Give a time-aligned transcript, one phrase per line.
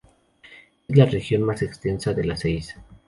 [0.87, 2.75] Es la región más extensa de las seis.